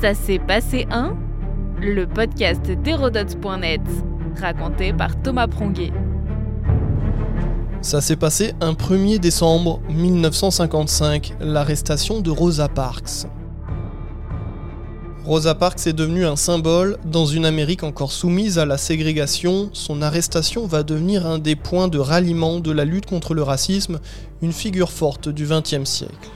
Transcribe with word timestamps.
Ça 0.00 0.14
s'est 0.14 0.38
passé 0.38 0.86
un 0.92 1.16
Le 1.80 2.06
podcast 2.06 2.62
d'Hérodote.net, 2.70 3.80
raconté 4.40 4.92
par 4.92 5.20
Thomas 5.20 5.48
Pronguet. 5.48 5.90
Ça 7.82 8.00
s'est 8.00 8.14
passé 8.14 8.52
un 8.60 8.74
1er 8.74 9.18
décembre 9.18 9.80
1955, 9.88 11.34
l'arrestation 11.40 12.20
de 12.20 12.30
Rosa 12.30 12.68
Parks. 12.68 13.26
Rosa 15.24 15.56
Parks 15.56 15.88
est 15.88 15.92
devenue 15.92 16.24
un 16.24 16.36
symbole 16.36 16.96
dans 17.04 17.26
une 17.26 17.44
Amérique 17.44 17.82
encore 17.82 18.12
soumise 18.12 18.60
à 18.60 18.66
la 18.66 18.78
ségrégation. 18.78 19.68
Son 19.72 20.00
arrestation 20.00 20.68
va 20.68 20.84
devenir 20.84 21.26
un 21.26 21.40
des 21.40 21.56
points 21.56 21.88
de 21.88 21.98
ralliement 21.98 22.60
de 22.60 22.70
la 22.70 22.84
lutte 22.84 23.06
contre 23.06 23.34
le 23.34 23.42
racisme, 23.42 23.98
une 24.42 24.52
figure 24.52 24.92
forte 24.92 25.28
du 25.28 25.44
XXe 25.44 25.82
siècle. 25.82 26.30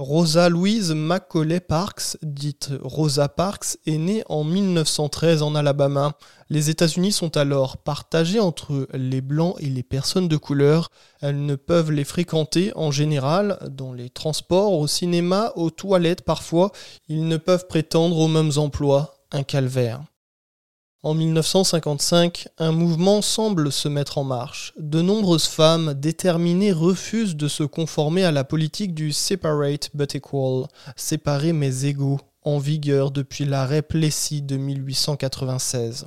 Rosa 0.00 0.48
Louise 0.48 0.92
Macaulay 0.92 1.58
Parks, 1.58 2.18
dite 2.22 2.70
Rosa 2.82 3.28
Parks, 3.28 3.78
est 3.84 3.98
née 3.98 4.22
en 4.28 4.44
1913 4.44 5.42
en 5.42 5.56
Alabama. 5.56 6.12
Les 6.50 6.70
États-Unis 6.70 7.10
sont 7.10 7.36
alors 7.36 7.78
partagés 7.78 8.38
entre 8.38 8.86
les 8.94 9.20
blancs 9.20 9.56
et 9.58 9.66
les 9.66 9.82
personnes 9.82 10.28
de 10.28 10.36
couleur. 10.36 10.92
Elles 11.20 11.44
ne 11.44 11.56
peuvent 11.56 11.90
les 11.90 12.04
fréquenter 12.04 12.70
en 12.76 12.92
général, 12.92 13.58
dans 13.72 13.92
les 13.92 14.08
transports, 14.08 14.74
au 14.74 14.86
cinéma, 14.86 15.52
aux 15.56 15.70
toilettes 15.70 16.22
parfois. 16.22 16.70
Ils 17.08 17.26
ne 17.26 17.36
peuvent 17.36 17.66
prétendre 17.66 18.18
aux 18.18 18.28
mêmes 18.28 18.52
emplois. 18.56 19.16
Un 19.32 19.42
calvaire. 19.42 20.04
En 21.04 21.14
1955, 21.14 22.48
un 22.58 22.72
mouvement 22.72 23.22
semble 23.22 23.70
se 23.70 23.86
mettre 23.86 24.18
en 24.18 24.24
marche. 24.24 24.72
De 24.80 25.00
nombreuses 25.00 25.46
femmes 25.46 25.94
déterminées 25.94 26.72
refusent 26.72 27.36
de 27.36 27.46
se 27.46 27.62
conformer 27.62 28.24
à 28.24 28.32
la 28.32 28.42
politique 28.42 28.94
du 28.94 29.12
separate 29.12 29.90
but 29.94 30.16
equal, 30.16 30.66
séparer 30.96 31.52
mais 31.52 31.84
égaux, 31.84 32.18
en 32.42 32.58
vigueur 32.58 33.12
depuis 33.12 33.44
l'arrêt 33.44 33.82
Plessis 33.82 34.42
de 34.42 34.56
1896. 34.56 36.06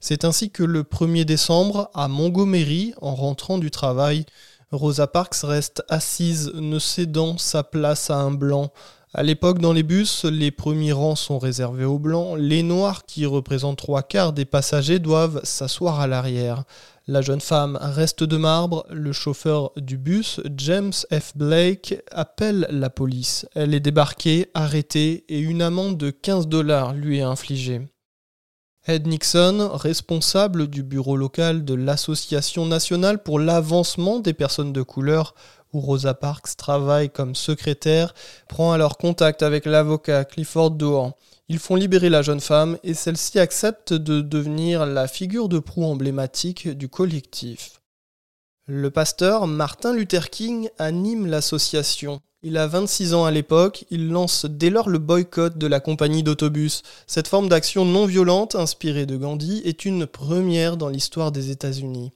C'est 0.00 0.24
ainsi 0.24 0.50
que 0.50 0.64
le 0.64 0.82
1er 0.82 1.24
décembre, 1.24 1.88
à 1.94 2.08
Montgomery, 2.08 2.92
en 3.00 3.14
rentrant 3.14 3.58
du 3.58 3.70
travail, 3.70 4.26
Rosa 4.72 5.06
Parks 5.06 5.42
reste 5.44 5.84
assise, 5.88 6.50
ne 6.54 6.80
cédant 6.80 7.38
sa 7.38 7.62
place 7.62 8.10
à 8.10 8.16
un 8.16 8.32
blanc, 8.32 8.72
à 9.16 9.22
l'époque, 9.22 9.60
dans 9.60 9.72
les 9.72 9.84
bus, 9.84 10.24
les 10.24 10.50
premiers 10.50 10.90
rangs 10.90 11.14
sont 11.14 11.38
réservés 11.38 11.84
aux 11.84 12.00
blancs. 12.00 12.36
Les 12.36 12.64
noirs, 12.64 13.06
qui 13.06 13.26
représentent 13.26 13.78
trois 13.78 14.02
quarts 14.02 14.32
des 14.32 14.44
passagers, 14.44 14.98
doivent 14.98 15.40
s'asseoir 15.44 16.00
à 16.00 16.08
l'arrière. 16.08 16.64
La 17.06 17.22
jeune 17.22 17.40
femme 17.40 17.78
reste 17.80 18.24
de 18.24 18.36
marbre. 18.36 18.84
Le 18.90 19.12
chauffeur 19.12 19.70
du 19.76 19.98
bus, 19.98 20.40
James 20.56 20.92
F. 21.12 21.36
Blake, 21.36 22.02
appelle 22.10 22.66
la 22.70 22.90
police. 22.90 23.46
Elle 23.54 23.74
est 23.74 23.80
débarquée, 23.80 24.50
arrêtée 24.52 25.24
et 25.28 25.38
une 25.38 25.62
amende 25.62 25.96
de 25.96 26.10
15 26.10 26.48
dollars 26.48 26.92
lui 26.92 27.18
est 27.18 27.22
infligée. 27.22 27.82
Ed 28.86 29.06
Nixon, 29.06 29.70
responsable 29.72 30.68
du 30.68 30.82
bureau 30.82 31.16
local 31.16 31.64
de 31.64 31.72
l'Association 31.72 32.66
nationale 32.66 33.22
pour 33.22 33.38
l'avancement 33.38 34.18
des 34.18 34.34
personnes 34.34 34.74
de 34.74 34.82
couleur, 34.82 35.34
où 35.72 35.80
Rosa 35.80 36.12
Parks 36.12 36.54
travaille 36.58 37.08
comme 37.08 37.34
secrétaire, 37.34 38.14
prend 38.46 38.72
alors 38.72 38.98
contact 38.98 39.42
avec 39.42 39.64
l'avocat 39.64 40.26
Clifford 40.26 40.72
Dohan. 40.72 41.16
Ils 41.48 41.60
font 41.60 41.76
libérer 41.76 42.10
la 42.10 42.20
jeune 42.20 42.40
femme 42.42 42.76
et 42.84 42.92
celle-ci 42.92 43.38
accepte 43.38 43.94
de 43.94 44.20
devenir 44.20 44.84
la 44.84 45.08
figure 45.08 45.48
de 45.48 45.60
proue 45.60 45.84
emblématique 45.84 46.68
du 46.68 46.90
collectif. 46.90 47.80
Le 48.66 48.90
pasteur 48.90 49.46
Martin 49.46 49.94
Luther 49.94 50.28
King 50.28 50.68
anime 50.78 51.26
l'association. 51.26 52.20
Il 52.46 52.58
a 52.58 52.66
26 52.66 53.14
ans 53.14 53.24
à 53.24 53.30
l'époque, 53.30 53.86
il 53.88 54.10
lance 54.10 54.44
dès 54.44 54.68
lors 54.68 54.90
le 54.90 54.98
boycott 54.98 55.56
de 55.56 55.66
la 55.66 55.80
compagnie 55.80 56.22
d'autobus. 56.22 56.82
Cette 57.06 57.26
forme 57.26 57.48
d'action 57.48 57.86
non 57.86 58.04
violente, 58.04 58.54
inspirée 58.54 59.06
de 59.06 59.16
Gandhi, 59.16 59.62
est 59.64 59.86
une 59.86 60.06
première 60.06 60.76
dans 60.76 60.90
l'histoire 60.90 61.32
des 61.32 61.50
États-Unis. 61.50 62.12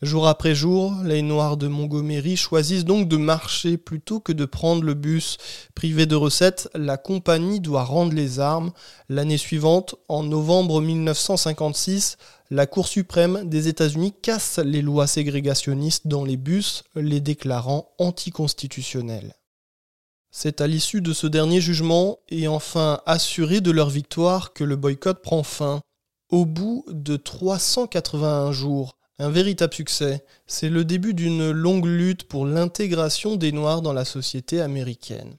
Jour 0.00 0.28
après 0.28 0.54
jour, 0.54 0.94
les 1.02 1.20
Noirs 1.20 1.56
de 1.56 1.66
Montgomery 1.66 2.36
choisissent 2.36 2.84
donc 2.84 3.08
de 3.08 3.16
marcher 3.16 3.76
plutôt 3.76 4.20
que 4.20 4.32
de 4.32 4.44
prendre 4.44 4.84
le 4.84 4.94
bus. 4.94 5.36
Privée 5.74 6.06
de 6.06 6.14
recettes, 6.14 6.68
la 6.76 6.96
compagnie 6.96 7.58
doit 7.58 7.82
rendre 7.82 8.14
les 8.14 8.38
armes. 8.38 8.70
L'année 9.08 9.36
suivante, 9.36 9.96
en 10.08 10.22
novembre 10.22 10.80
1956, 10.80 12.18
la 12.52 12.68
Cour 12.68 12.86
suprême 12.86 13.48
des 13.48 13.66
États-Unis 13.66 14.14
casse 14.22 14.60
les 14.60 14.80
lois 14.80 15.08
ségrégationnistes 15.08 16.06
dans 16.06 16.24
les 16.24 16.36
bus, 16.36 16.84
les 16.94 17.18
déclarant 17.18 17.88
anticonstitutionnelles. 17.98 19.34
C'est 20.34 20.62
à 20.62 20.66
l'issue 20.66 21.02
de 21.02 21.12
ce 21.12 21.26
dernier 21.26 21.60
jugement, 21.60 22.18
et 22.30 22.48
enfin 22.48 23.02
assuré 23.04 23.60
de 23.60 23.70
leur 23.70 23.90
victoire, 23.90 24.54
que 24.54 24.64
le 24.64 24.76
boycott 24.76 25.20
prend 25.22 25.42
fin. 25.42 25.82
Au 26.30 26.46
bout 26.46 26.86
de 26.88 27.16
381 27.16 28.50
jours, 28.50 28.96
un 29.18 29.28
véritable 29.28 29.74
succès. 29.74 30.24
C'est 30.46 30.70
le 30.70 30.86
début 30.86 31.12
d'une 31.12 31.50
longue 31.50 31.84
lutte 31.84 32.24
pour 32.24 32.46
l'intégration 32.46 33.36
des 33.36 33.52
Noirs 33.52 33.82
dans 33.82 33.92
la 33.92 34.06
société 34.06 34.62
américaine. 34.62 35.36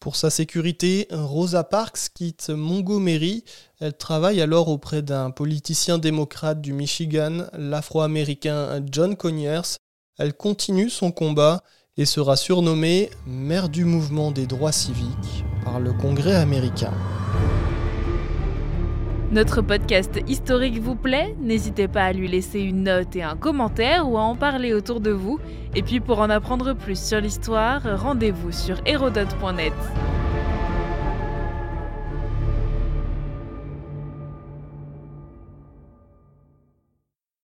Pour 0.00 0.16
sa 0.16 0.30
sécurité, 0.30 1.08
Rosa 1.10 1.62
Parks 1.62 2.08
quitte 2.14 2.48
Montgomery. 2.48 3.44
Elle 3.80 3.98
travaille 3.98 4.40
alors 4.40 4.68
auprès 4.68 5.02
d'un 5.02 5.30
politicien 5.30 5.98
démocrate 5.98 6.62
du 6.62 6.72
Michigan, 6.72 7.46
l'afro-américain 7.52 8.82
John 8.90 9.14
Conyers. 9.14 9.76
Elle 10.18 10.32
continue 10.32 10.88
son 10.88 11.12
combat 11.12 11.62
et 11.98 12.04
sera 12.04 12.36
surnommée 12.36 13.10
mère 13.26 13.68
du 13.68 13.84
mouvement 13.84 14.30
des 14.30 14.46
droits 14.46 14.72
civiques 14.72 15.44
par 15.64 15.80
le 15.80 15.92
Congrès 15.92 16.34
américain. 16.34 16.92
Notre 19.32 19.60
podcast 19.60 20.20
historique 20.28 20.80
vous 20.80 20.94
plaît? 20.94 21.34
N'hésitez 21.40 21.88
pas 21.88 22.04
à 22.04 22.12
lui 22.12 22.28
laisser 22.28 22.60
une 22.60 22.84
note 22.84 23.16
et 23.16 23.22
un 23.22 23.34
commentaire 23.34 24.08
ou 24.08 24.16
à 24.18 24.22
en 24.22 24.36
parler 24.36 24.72
autour 24.72 25.00
de 25.00 25.10
vous. 25.10 25.40
Et 25.74 25.82
puis 25.82 26.00
pour 26.00 26.20
en 26.20 26.30
apprendre 26.30 26.74
plus 26.74 26.98
sur 26.98 27.20
l'histoire, 27.20 27.82
rendez-vous 28.00 28.52
sur 28.52 28.76
hérodote.net. 28.86 29.72